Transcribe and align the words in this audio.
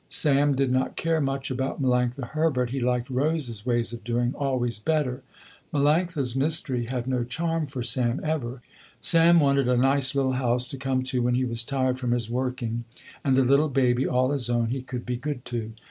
Sam 0.09 0.55
did 0.55 0.71
not 0.71 0.95
care 0.95 1.21
much 1.21 1.51
about 1.51 1.79
Melanctha 1.79 2.29
Herbert. 2.29 2.71
He 2.71 2.79
liked 2.79 3.07
Rose's 3.07 3.67
ways 3.67 3.93
of 3.93 4.03
doing, 4.03 4.33
always 4.35 4.79
better. 4.79 5.21
Melanctha's 5.71 6.35
mystery 6.35 6.85
had 6.85 7.05
no 7.05 7.23
charm 7.23 7.67
for 7.67 7.83
Sam 7.83 8.19
ever. 8.23 8.63
Sam 8.99 9.39
wanted 9.39 9.67
a 9.67 9.77
nice 9.77 10.15
little 10.15 10.31
house 10.33 10.65
to 10.69 10.77
come 10.77 11.03
to 11.03 11.21
when 11.21 11.35
he 11.35 11.45
was 11.45 11.61
tired 11.61 11.99
from 11.99 12.13
his 12.13 12.31
working, 12.31 12.85
and 13.23 13.37
a 13.37 13.43
little 13.43 13.69
baby 13.69 14.07
all 14.07 14.31
his 14.31 14.49
own 14.49 14.69
he 14.69 14.81
could 14.81 15.05
be 15.05 15.17
good 15.17 15.45
to. 15.45 15.73